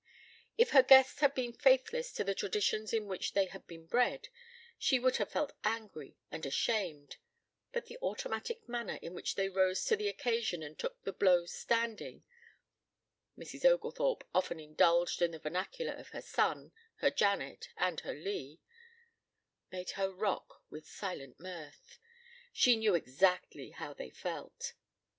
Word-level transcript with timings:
If 0.57 0.71
her 0.71 0.81
guests 0.81 1.19
had 1.19 1.35
been 1.35 1.53
faithless 1.53 2.11
to 2.13 2.23
the 2.23 2.33
traditions 2.33 2.91
in 2.91 3.05
which 3.05 3.33
they 3.33 3.45
had 3.45 3.67
been 3.67 3.85
bred, 3.85 4.29
she 4.79 4.97
would 4.97 5.17
have 5.17 5.29
felt 5.29 5.53
angry 5.63 6.17
and 6.31 6.43
ashamed, 6.43 7.17
but 7.71 7.85
the 7.85 7.99
automatic 8.01 8.67
manner 8.67 8.95
in 9.03 9.13
which 9.13 9.35
they 9.35 9.47
rose 9.47 9.85
to 9.85 9.95
the 9.95 10.07
occasion 10.07 10.63
and 10.63 10.79
took 10.79 10.99
the 11.03 11.13
blow 11.13 11.45
standing 11.45 12.23
(Mrs. 13.37 13.63
Oglethorpe 13.63 14.23
often 14.33 14.59
indulged 14.59 15.21
in 15.21 15.29
the 15.29 15.37
vernacular 15.37 15.93
of 15.93 16.09
her 16.09 16.21
son, 16.23 16.71
her 16.95 17.11
Janet, 17.11 17.67
and 17.77 17.99
her 17.99 18.15
Lee) 18.15 18.59
made 19.71 19.91
her 19.91 20.09
rock 20.11 20.63
with 20.71 20.87
silent 20.89 21.39
mirth. 21.39 21.99
She 22.51 22.75
knew 22.75 22.95
exactly 22.95 23.69
how 23.69 23.93
they 23.93 24.09
felt! 24.09 24.73